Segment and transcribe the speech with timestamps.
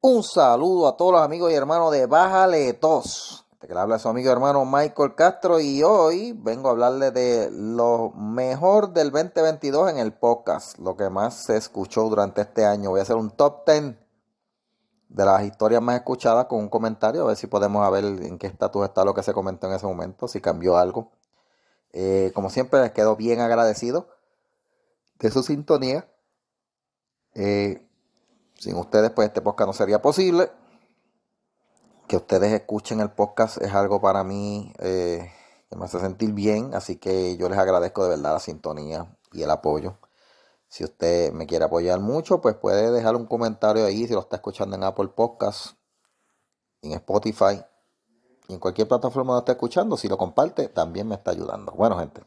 [0.00, 3.46] Un saludo a todos los amigos y hermanos de Bájale Tos.
[3.52, 7.10] Este que le habla su amigo y hermano Michael Castro y hoy vengo a hablarle
[7.10, 12.66] de lo mejor del 2022 en el podcast, lo que más se escuchó durante este
[12.66, 12.90] año.
[12.90, 13.94] Voy a hacer un top 10
[15.08, 18.48] de las historias más escuchadas con un comentario, a ver si podemos ver en qué
[18.48, 21.10] estatus está lo que se comentó en ese momento, si cambió algo.
[21.92, 24.08] Eh, como siempre, les quedo bien agradecido
[25.18, 26.06] de su sintonía.
[27.34, 27.85] Eh,
[28.58, 30.50] sin ustedes, pues este podcast no sería posible.
[32.08, 35.30] Que ustedes escuchen el podcast es algo para mí eh,
[35.68, 36.74] que me hace sentir bien.
[36.74, 39.98] Así que yo les agradezco de verdad la sintonía y el apoyo.
[40.68, 44.36] Si usted me quiere apoyar mucho, pues puede dejar un comentario ahí si lo está
[44.36, 45.76] escuchando en Apple Podcasts,
[46.82, 47.62] en Spotify
[48.48, 49.96] en cualquier plataforma donde esté escuchando.
[49.96, 51.72] Si lo comparte, también me está ayudando.
[51.72, 52.22] Bueno, gente.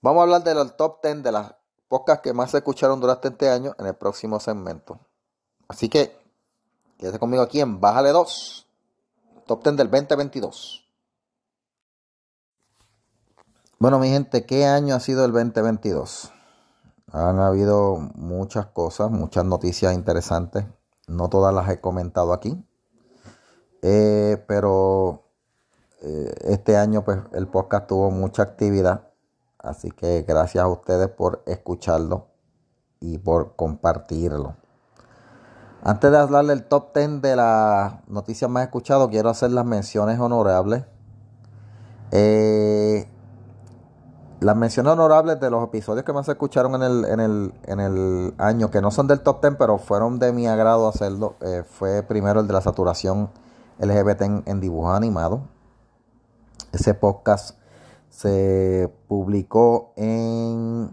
[0.00, 1.54] Vamos a hablar de los top 10 de las
[1.88, 4.98] podcasts que más se escucharon durante este año en el próximo segmento.
[5.68, 6.16] Así que,
[6.98, 8.66] quédese conmigo aquí en Bájale 2,
[9.46, 10.84] top 10 del 2022.
[13.78, 16.32] Bueno, mi gente, ¿qué año ha sido el 2022?
[17.12, 20.64] Han habido muchas cosas, muchas noticias interesantes.
[21.06, 22.64] No todas las he comentado aquí.
[23.82, 25.24] Eh, pero
[26.02, 29.10] eh, este año pues el podcast tuvo mucha actividad.
[29.66, 32.28] Así que gracias a ustedes por escucharlo
[33.00, 34.54] y por compartirlo.
[35.82, 40.18] Antes de hablarle el top 10 de las noticias más escuchadas, quiero hacer las menciones
[40.18, 40.84] honorables.
[42.12, 43.08] Eh,
[44.40, 47.80] las menciones honorables de los episodios que más se escucharon en el, en el, en
[47.80, 51.64] el año, que no son del top 10, pero fueron de mi agrado hacerlo, eh,
[51.68, 53.30] fue primero el de la saturación
[53.78, 55.40] LGBT en, en dibujos animados.
[56.72, 57.58] Ese podcast
[58.10, 60.90] se publicó en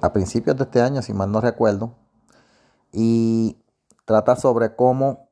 [0.00, 1.94] a principios de este año, si mal no recuerdo,
[2.92, 3.58] y
[4.04, 5.28] trata sobre cómo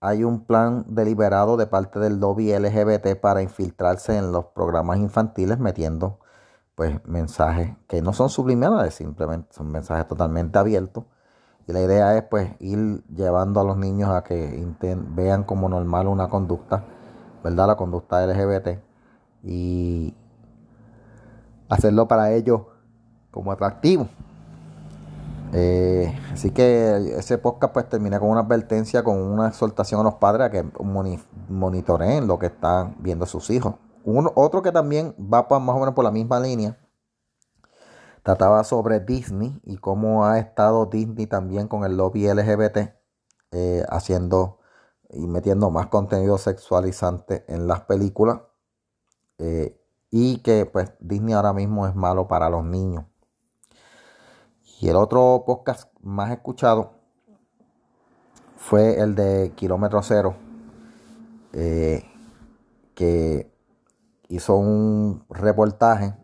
[0.00, 5.58] hay un plan deliberado de parte del lobby LGBT para infiltrarse en los programas infantiles
[5.58, 6.20] metiendo
[6.74, 11.04] pues mensajes que no son subliminales, simplemente son mensajes totalmente abiertos.
[11.66, 14.62] Y la idea es pues ir llevando a los niños a que
[15.14, 16.84] vean como normal una conducta,
[17.42, 17.68] ¿verdad?
[17.68, 18.83] La conducta LGBT
[19.44, 20.14] y
[21.68, 22.62] hacerlo para ellos
[23.30, 24.08] como atractivo.
[25.52, 30.14] Eh, así que ese podcast pues termina con una advertencia, con una exhortación a los
[30.14, 30.64] padres a que
[31.48, 33.74] monitoreen lo que están viendo sus hijos.
[34.04, 36.76] Uno, otro que también va más o menos por la misma línea,
[38.22, 42.94] trataba sobre Disney y cómo ha estado Disney también con el lobby LGBT
[43.52, 44.58] eh, haciendo
[45.10, 48.40] y metiendo más contenido sexualizante en las películas
[49.38, 49.80] eh,
[50.10, 53.04] y que pues Disney ahora mismo es malo para los niños.
[54.80, 56.92] Y el otro podcast más escuchado
[58.56, 60.34] fue el de Kilómetro Cero,
[61.52, 62.04] eh,
[62.94, 63.52] que
[64.28, 66.14] hizo un reportaje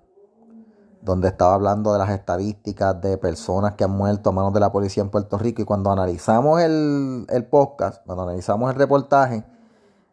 [1.03, 4.71] donde estaba hablando de las estadísticas de personas que han muerto a manos de la
[4.71, 5.63] policía en Puerto Rico.
[5.63, 9.45] Y cuando analizamos el, el podcast, cuando analizamos el reportaje,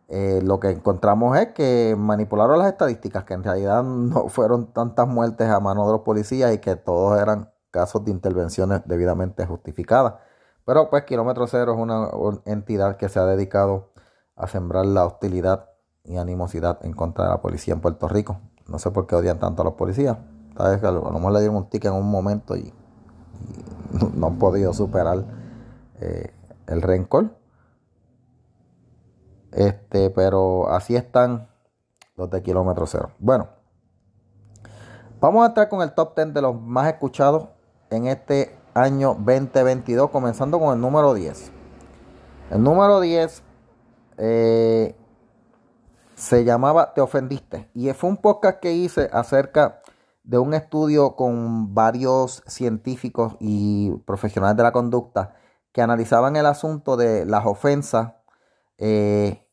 [0.10, 5.08] eh, lo que encontramos es que manipularon las estadísticas, que en realidad no fueron tantas
[5.08, 10.16] muertes a mano de los policías y que todos eran casos de intervenciones debidamente justificadas.
[10.66, 12.10] Pero pues Kilómetro Cero es una,
[12.46, 13.92] entidad que se ha dedicado
[14.36, 15.70] a sembrar la hostilidad
[16.04, 18.40] y animosidad en contra de la policía en Puerto Rico.
[18.68, 20.18] No sé por qué odian tanto a los policías.
[20.58, 22.74] Vez a lo mejor le dieron un ticket en un momento y,
[24.16, 25.24] no han podido superar
[26.02, 26.34] eh,
[26.68, 27.30] el rencor.
[29.58, 31.50] Este, pero así están
[32.16, 33.10] los de kilómetro cero.
[33.18, 33.50] Bueno,
[35.20, 37.48] vamos a entrar con el top 10 de los más escuchados
[37.90, 41.52] en este año 2022, comenzando con el número 10.
[42.52, 43.42] El número 10
[44.18, 44.96] eh,
[46.14, 49.82] se llamaba Te ofendiste y fue un podcast que hice acerca
[50.24, 55.34] de un estudio con varios científicos y profesionales de la conducta
[55.72, 58.14] que analizaban el asunto de las ofensas
[58.78, 59.47] eh,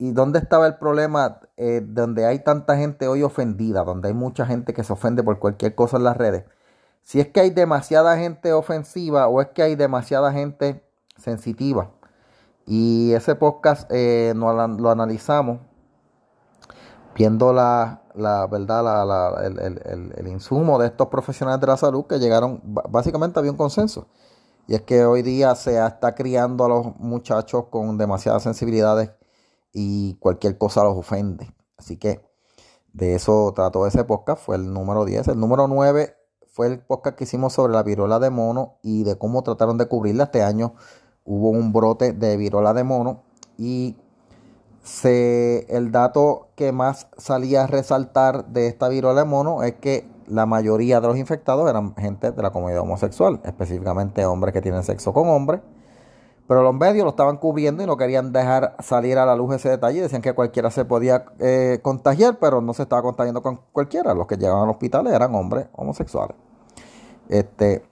[0.00, 4.46] ¿Y dónde estaba el problema eh, donde hay tanta gente hoy ofendida, donde hay mucha
[4.46, 6.46] gente que se ofende por cualquier cosa en las redes?
[7.02, 10.82] Si es que hay demasiada gente ofensiva o es que hay demasiada gente
[11.18, 11.90] sensitiva.
[12.64, 15.58] Y ese podcast eh, lo, analizamos
[17.14, 18.00] viendo la,
[18.50, 23.58] verdad, el, el, insumo de estos profesionales de la salud que llegaron, básicamente había un
[23.58, 24.08] consenso.
[24.66, 29.10] Y es que hoy día se está criando a los muchachos con demasiadas sensibilidades
[29.72, 31.54] y cualquier cosa los ofende.
[31.76, 32.20] Así que
[32.92, 35.28] de eso trató ese podcast, fue el número 10.
[35.28, 36.14] El número 9
[36.52, 39.86] fue el podcast que hicimos sobre la viruela de mono y de cómo trataron de
[39.86, 40.24] cubrirla.
[40.24, 40.74] Este año
[41.24, 43.22] hubo un brote de viruela de mono
[43.56, 43.96] y
[44.82, 50.08] se, el dato que más salía a resaltar de esta viruela de mono es que
[50.26, 54.82] la mayoría de los infectados eran gente de la comunidad homosexual, específicamente hombres que tienen
[54.82, 55.60] sexo con hombres.
[56.50, 59.68] Pero los medios lo estaban cubriendo y no querían dejar salir a la luz ese
[59.68, 60.02] detalle.
[60.02, 64.14] Decían que cualquiera se podía eh, contagiar, pero no se estaba contagiando con cualquiera.
[64.14, 66.36] Los que llegaban al hospital eran hombres homosexuales.
[67.28, 67.84] Este,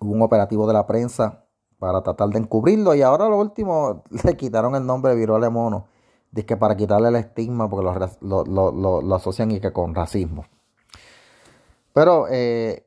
[0.00, 1.44] hubo un operativo de la prensa
[1.78, 5.86] para tratar de encubrirlo y ahora lo último le quitaron el nombre de viruela mono.
[6.32, 7.88] Dice que para quitarle el estigma porque
[8.20, 10.44] lo, lo asocian y que con racismo.
[11.92, 12.84] Pero eh,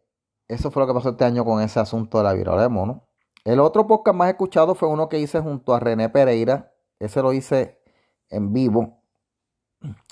[0.49, 3.08] eso fue lo que pasó este año con ese asunto de la viruela de mono.
[3.45, 6.73] El otro podcast más escuchado fue uno que hice junto a René Pereira.
[6.99, 7.79] Ese lo hice
[8.29, 9.01] en vivo.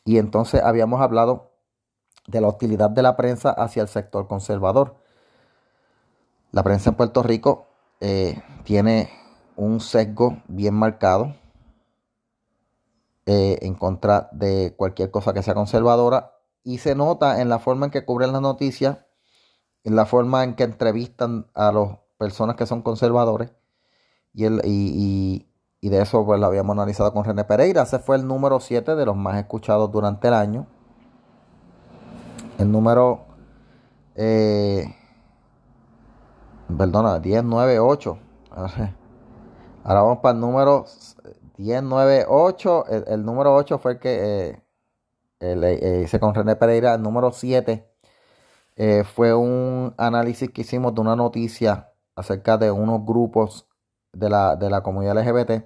[0.06, 1.52] Y entonces habíamos hablado
[2.28, 4.96] de la hostilidad de la prensa hacia el sector conservador.
[6.52, 7.68] La prensa en Puerto Rico
[8.00, 9.10] eh, tiene
[9.56, 11.36] un sesgo bien marcado
[13.26, 17.86] eh, en contra de cualquier cosa que sea conservadora y se nota en la forma
[17.86, 19.00] en que cubren las noticias,
[19.84, 23.52] en la forma en que entrevistan a las personas que son conservadores.
[24.34, 25.46] Y, el, y,
[25.82, 27.84] de eso pues lo habíamos analizado con René Pereira.
[27.84, 30.68] Ese fue el número 7 de los más escuchados durante el año.
[32.58, 33.26] El número...
[34.16, 34.86] Eh,
[36.76, 38.18] perdona, 10, 9, 8.
[39.84, 40.86] Ahora vamos para el número
[41.58, 42.86] 10, 9, 8.
[43.08, 44.50] El, número 8 fue el que...
[44.50, 44.64] Eh,
[45.40, 47.88] eh, hice con René Pereira, el número 7,
[48.76, 53.68] eh, fue un análisis que hicimos de una noticia acerca de unos grupos
[54.12, 55.66] de la, de la comunidad LGBT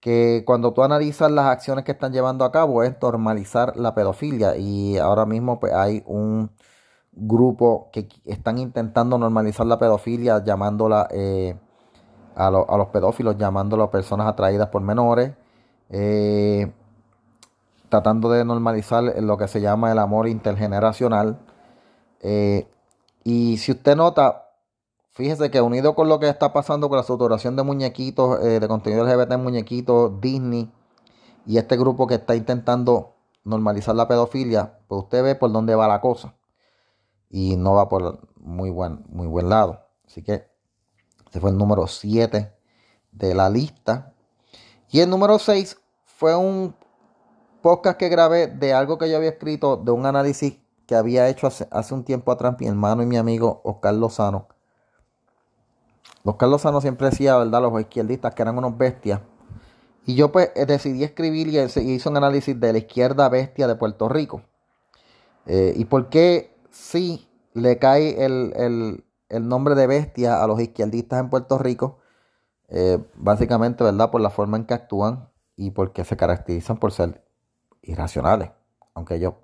[0.00, 4.56] que cuando tú analizas las acciones que están llevando a cabo es normalizar la pedofilia
[4.56, 6.50] y ahora mismo pues, hay un
[7.12, 11.56] grupo que están intentando normalizar la pedofilia llamándola eh,
[12.34, 15.32] a, a, los pedófilos llamándola personas atraídas por menores
[15.90, 16.72] eh,
[17.88, 21.38] tratando de normalizar lo que se llama el amor intergeneracional.
[22.20, 22.66] Eh,
[23.24, 24.45] y si usted nota,
[25.16, 28.68] fíjese que unido con lo que está pasando con la saturación de muñequitos, eh, de
[28.68, 30.70] contenido LGBT en muñequitos, Disney
[31.46, 35.88] y este grupo que está intentando normalizar la pedofilia, pues usted ve por dónde va
[35.88, 36.34] la cosa.
[37.30, 39.80] Y no va por muy buen, muy buen lado.
[40.06, 40.50] Así que
[41.30, 42.52] ese fue el número 7
[43.12, 44.12] de la lista.
[44.90, 46.76] Y el número 6 fue un
[47.62, 51.46] podcast que grabé de algo que yo había escrito, de un análisis que había hecho
[51.46, 54.48] hace, un tiempo atrás mi hermano y mi amigo Oscar Lozano.
[56.32, 57.62] Oscar Lozano siempre decía, ¿verdad?
[57.62, 59.20] Los izquierdistas que eran unos bestias.
[60.04, 64.08] Y yo pues decidí escribir y hice un análisis de la izquierda bestia de Puerto
[64.08, 64.42] Rico.
[65.46, 71.30] Eh, y por qué sí le cae el, nombre de bestia a los izquierdistas en
[71.30, 71.98] Puerto Rico.
[72.68, 74.10] Eh, básicamente, ¿verdad?
[74.10, 77.24] Por la forma en que actúan y porque se caracterizan por ser
[77.82, 78.50] irracionales,
[78.94, 79.34] aunque ellos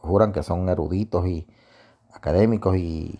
[0.00, 1.46] juran que son eruditos y
[2.12, 3.18] académicos y,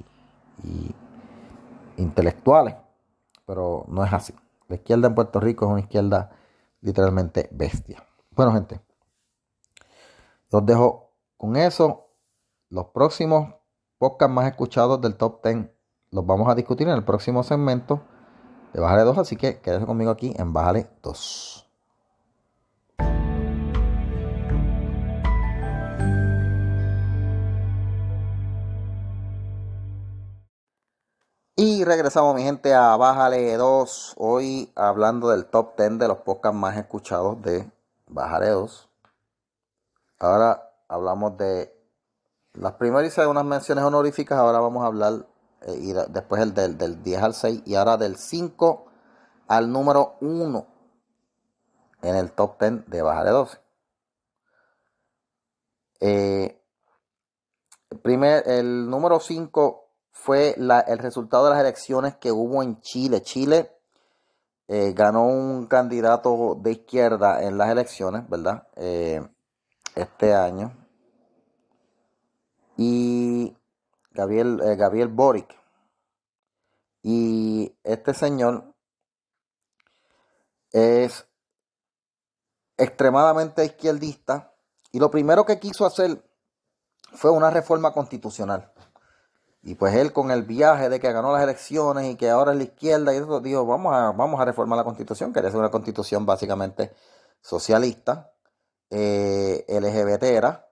[1.97, 2.75] intelectuales,
[3.47, 4.35] pero no es así.
[4.69, 6.31] La izquierda en Puerto Rico es una izquierda
[6.81, 8.07] literalmente bestia.
[8.31, 8.81] Bueno, gente,
[10.51, 12.09] los dejo con eso.
[12.71, 13.55] Los próximos
[13.99, 15.69] podcasts más escuchados del top 10
[16.11, 18.03] los vamos a discutir en el próximo segmento
[18.73, 21.64] de Bájale 2, así que quédese conmigo aquí en Bájale 2.
[31.67, 34.17] Y regresamos, mi gente, a Bájale 2.
[34.19, 37.67] Hoy hablando del top 10 de los podcasts más escuchados de
[38.07, 38.91] Bájale 2.
[40.19, 41.75] Ahora hablamos de
[42.53, 44.39] las primeras unas menciones honoríficas.
[44.39, 45.27] Ahora vamos a hablar,
[45.63, 48.85] eh, y después el del, del 10 al 6, y ahora del 5
[49.49, 50.67] al número 1
[52.03, 53.61] en el top 10 de Bájale 2.
[56.01, 56.63] Eh,
[58.03, 59.84] primer, el número 5
[60.15, 63.21] fue el resultado de las elecciones que hubo en Chile.
[63.21, 63.71] Chile
[64.69, 68.67] eh, ganó un candidato de izquierda en las elecciones, ¿verdad?
[68.77, 69.21] Eh,
[69.97, 70.73] este año.
[72.77, 73.55] Y
[74.13, 75.53] Gabriel, eh, Gabriel Boric.
[77.03, 78.73] Y este señor
[80.73, 81.27] es
[82.79, 84.55] extremadamente izquierdista.
[84.93, 86.25] Y lo primero que quiso hacer
[87.13, 88.73] fue una reforma constitucional.
[89.67, 92.59] Y pues él con el viaje de que ganó las elecciones y que ahora es
[92.59, 95.71] la izquierda y eso, dijo, vamos a, vamos a reformar la constitución, quería hacer una
[95.71, 96.93] constitución básicamente
[97.41, 98.31] socialista,
[98.91, 100.69] eh, LGBT era,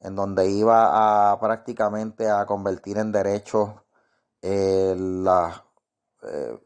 [0.00, 3.70] en donde iba a prácticamente a convertir en derechos
[4.42, 5.62] eh, las
[6.22, 6.58] eh,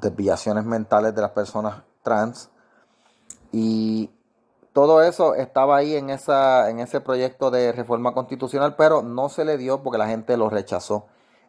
[0.00, 2.48] desviaciones mentales de las personas trans.
[3.50, 4.08] Y
[4.78, 9.44] todo eso estaba ahí en, esa, en ese proyecto de reforma constitucional, pero no se
[9.44, 11.06] le dio porque la gente lo rechazó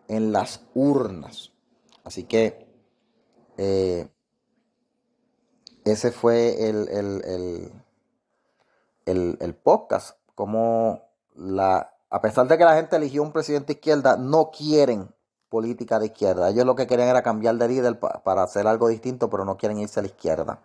[0.07, 1.51] en las urnas.
[2.03, 2.65] Así que
[3.57, 4.09] eh,
[5.86, 7.71] ese fue el,
[9.05, 11.03] el, podcast, como
[11.36, 15.13] la, a pesar de que la gente eligió un presidente de izquierda, no quieren
[15.50, 16.50] política de izquierda.
[16.50, 19.77] Ellos lo que querían era cambiar de líder para hacer algo distinto, pero no quieren
[19.77, 20.62] irse a la izquierda.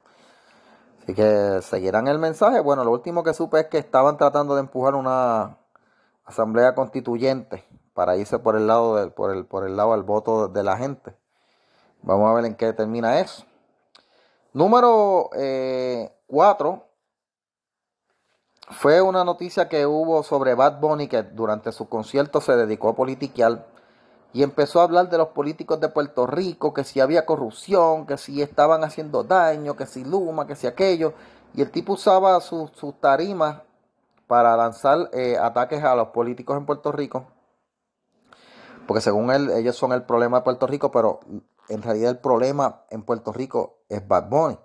[1.04, 2.60] Así que seguirán el mensaje.
[2.60, 5.58] Bueno, lo último que supe es que estaban tratando de empujar una
[6.24, 10.48] asamblea constituyente para irse por el lado del, por el, por el lado del voto
[10.48, 11.14] de la gente.
[12.00, 13.44] Vamos a ver en qué termina eso.
[14.54, 16.82] Número 4 eh,
[18.70, 22.96] fue una noticia que hubo sobre Bad Bunny que durante su concierto se dedicó a
[22.96, 23.66] politiquear
[24.34, 28.18] y empezó a hablar de los políticos de Puerto Rico, que si había corrupción, que
[28.18, 31.14] si estaban haciendo daño, que si Luma, que si aquello.
[31.54, 33.62] Y el tipo usaba sus tarimas
[34.26, 37.28] para lanzar eh, ataques a los políticos en Puerto Rico.
[38.88, 41.20] Porque según él, ellos son el problema de Puerto Rico, pero
[41.68, 44.58] en realidad el problema en Puerto Rico es Bad Bunny.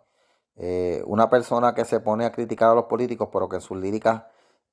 [0.55, 3.77] Eh, una persona que se pone a criticar a los políticos, pero que en sus
[3.77, 4.23] líricas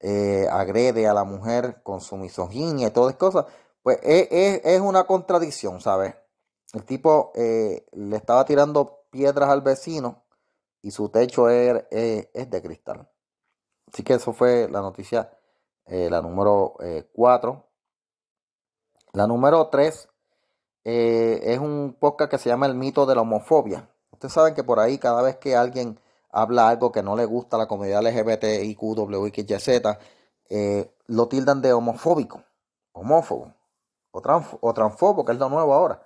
[0.00, 3.44] eh, agrede a la mujer con su misoginia y todas esas cosas
[3.86, 6.16] pues es, una contradicción, ¿sabes?
[6.72, 10.24] El tipo eh, le estaba tirando piedras al vecino
[10.82, 13.08] y su techo es, de cristal.
[13.86, 15.30] Así que eso fue la noticia,
[15.84, 16.74] eh, la número
[17.12, 17.52] 4.
[17.52, 20.08] Eh, la número 3
[20.82, 23.88] es un podcast que se llama El mito de la homofobia.
[24.10, 26.00] Ustedes saben que por ahí cada vez que alguien
[26.32, 28.82] habla algo que no le gusta a la comunidad LGBTIQ,
[30.48, 32.42] eh, lo tildan de homofóbico,
[32.90, 33.54] homófobo
[34.16, 36.02] o, transfobo, que es lo nuevo ahora.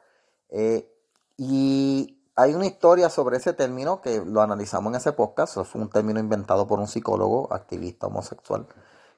[0.49, 0.91] Eh,
[1.37, 5.59] y hay una historia sobre ese término que lo analizamos en ese podcast.
[5.65, 8.67] Fue un término inventado por un psicólogo, activista homosexual,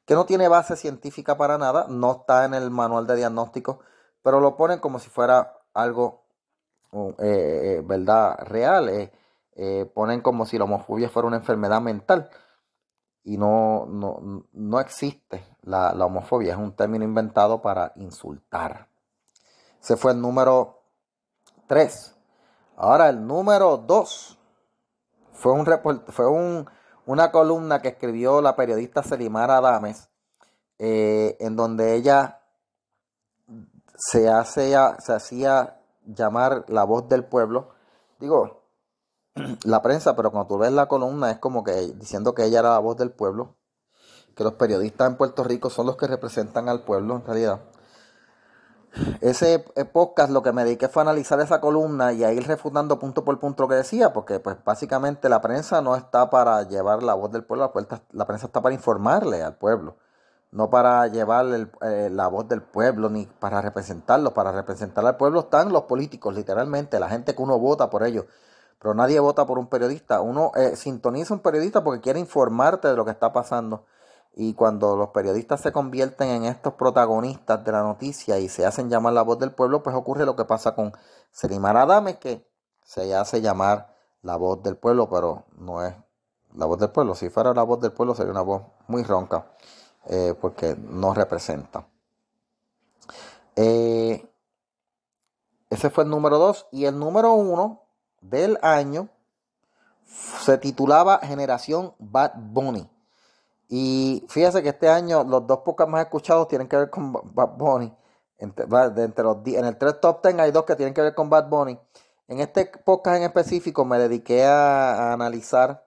[0.04, 3.80] que no tiene base científica para nada, no está en el manual de diagnóstico,
[4.22, 6.24] pero lo ponen como si fuera algo,
[6.92, 9.10] eh, eh, ¿verdad?, real.
[9.94, 12.30] ponen como si la homofobia fuera una enfermedad mental
[13.24, 13.86] y no,
[14.52, 18.88] no, existe la, homofobia, es un término inventado para insultar.
[19.80, 20.82] Ese fue el número
[21.68, 22.16] 3.
[22.76, 24.38] Ahora el número 2
[25.32, 25.66] fue, un
[26.08, 26.68] fue un,
[27.06, 30.08] una columna que escribió la periodista Selimara Adames,
[30.78, 32.40] eh, en donde ella
[33.94, 37.70] se, hace, se hacía llamar la voz del pueblo.
[38.18, 38.61] Digo,
[39.64, 42.70] la prensa, pero cuando tú ves la columna es como que diciendo que ella era
[42.70, 43.56] la voz del pueblo,
[44.34, 47.60] que los periodistas en Puerto Rico son los que representan al pueblo en realidad.
[49.22, 49.60] Ese
[49.90, 53.40] podcast lo que me dediqué fue analizar esa columna y a ir refutando punto por
[53.40, 57.32] punto lo que decía, porque pues básicamente la prensa no está para llevar la voz
[57.32, 57.72] del pueblo,
[58.12, 59.96] la, prensa está para informarle al pueblo,
[60.50, 61.46] no para llevar
[61.80, 66.34] eh, la voz del pueblo ni para representarlo, para representar al pueblo están los políticos,
[66.34, 68.26] literalmente, la gente que uno vota por ellos
[68.82, 70.20] pero nadie vota por un periodista.
[70.20, 73.84] Uno eh, sintoniza un periodista porque quiere informarte de lo que está pasando.
[74.34, 78.90] Y cuando los periodistas se convierten en estos protagonistas de la noticia y se hacen
[78.90, 80.92] llamar la voz del pueblo, pues ocurre lo que pasa con
[81.30, 82.44] Selimar Adame, que
[82.82, 85.94] se hace llamar la voz del pueblo, pero no es
[86.56, 87.14] la voz del pueblo.
[87.14, 89.46] Si fuera la voz del pueblo sería una voz muy ronca,
[90.06, 91.86] eh, porque no representa.
[93.54, 94.28] Eh,
[95.70, 96.66] ese fue el número dos.
[96.72, 97.82] Y el número uno
[98.22, 99.08] del año
[100.06, 102.88] se titulaba Generación Bad Bunny.
[103.68, 107.56] Y fíjese que este año los dos podcasts más escuchados tienen que ver con Bad
[107.56, 107.94] Bunny.
[108.38, 111.48] Entre, los, en el 3 Top 10 hay dos que tienen que ver con Bad
[111.48, 111.78] Bunny.
[112.28, 115.84] En este podcast en específico me dediqué a, analizar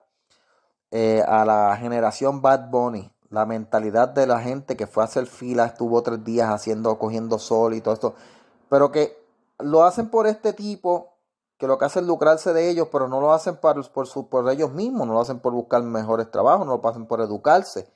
[0.90, 3.12] eh, a la generación Bad Bunny.
[3.30, 7.38] La mentalidad de la gente que fue a hacer fila, estuvo tres días haciendo, cogiendo
[7.38, 8.14] sol y todo esto.
[8.68, 9.16] Pero que
[9.58, 11.15] lo hacen por este tipo
[11.58, 14.50] que lo que hacen es lucrarse de ellos, pero no lo hacen por, su, por
[14.50, 17.90] ellos mismos, no lo hacen por buscar mejores trabajos, no lo hacen por educarse.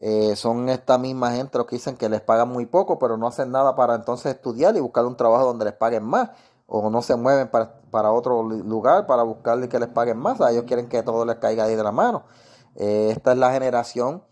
[0.00, 3.26] Eh, son esta misma gente los que dicen que les pagan muy poco, pero no
[3.26, 6.30] hacen nada para entonces estudiar y buscar un trabajo donde les paguen más,
[6.66, 10.40] o no se mueven para, otro lugar para buscarle que les paguen más.
[10.50, 12.24] ellos quieren que todo les caiga ahí de la mano.
[12.76, 14.22] Eh, esta es la generación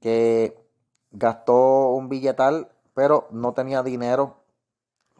[0.00, 0.68] que
[1.10, 4.44] gastó un billetal, pero no tenía dinero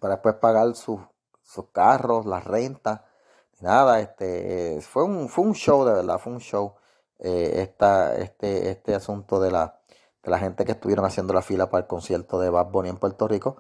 [0.01, 1.01] para después pagar sus
[1.47, 3.01] sus carros, las rentas,
[3.61, 6.75] nada, este, fue un, fue un show de verdad, fue un show
[7.19, 7.73] eh,
[8.19, 9.81] este, este asunto de la,
[10.23, 12.99] de la gente que estuvieron haciendo la fila para el concierto de Bad Bunny en
[12.99, 13.57] Puerto Rico.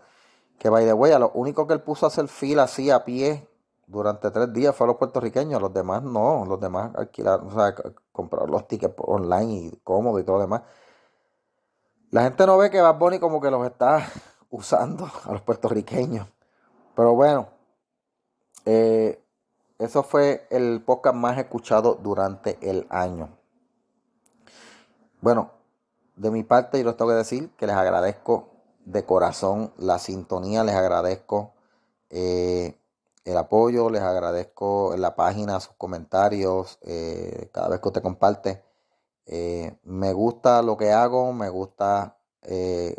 [0.58, 3.04] Que by the way, a lo único que él puso a hacer fila así a
[3.04, 3.48] pie
[3.86, 7.74] durante tres días fue a los puertorriqueños, los demás no, los demás alquilaron, o sea,
[8.10, 10.62] comprar los tickets online y cómodo y todo lo demás.
[12.10, 14.06] La gente no ve que Bad Bunny como que los está
[14.50, 16.26] usando a los puertorriqueños.
[16.94, 17.48] Pero bueno,
[18.66, 19.22] eh,
[19.78, 23.38] eso fue el podcast más escuchado durante el año.
[25.20, 25.52] Bueno,
[26.16, 28.48] de mi parte, yo les tengo que decir que les agradezco
[28.84, 31.52] de corazón la sintonía, les agradezco
[32.10, 32.76] eh,
[33.24, 38.64] el apoyo, les agradezco la página sus comentarios, eh, cada vez que usted comparte.
[39.84, 42.16] Me gusta lo que hago, me gusta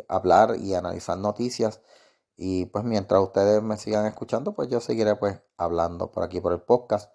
[0.08, 1.80] hablar y analizar noticias.
[2.38, 6.54] Y pues mientras ustedes me sigan escuchando, pues yo seguiré pues hablando por aquí por
[6.54, 7.12] el podcast.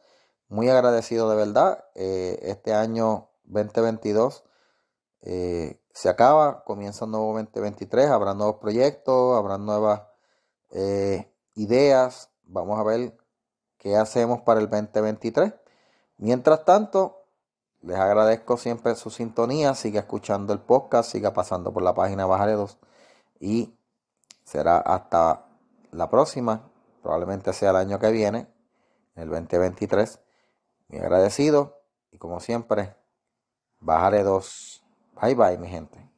[0.49, 1.85] Muy agradecido de verdad.
[1.95, 4.43] este año 2022
[5.93, 10.01] se acaba, comienza un nuevo 2023, habrá nuevos proyectos, habrá nuevas
[10.71, 13.15] eh, ideas, vamos a ver
[13.77, 15.53] qué hacemos para el 2023.
[16.17, 17.25] Mientras tanto,
[17.81, 22.53] les agradezco siempre su sintonía, siga escuchando el podcast, siga pasando por la página Bajare
[22.53, 22.77] 2
[23.39, 23.77] y
[24.43, 25.45] será hasta
[25.91, 26.69] la próxima,
[27.01, 28.47] probablemente sea el año que viene,
[29.15, 30.19] el 2023.
[30.89, 31.81] Muy agradecido
[32.11, 32.95] y como siempre,
[33.79, 34.83] Bajare 2.
[35.21, 36.12] Bye bye, mi gente.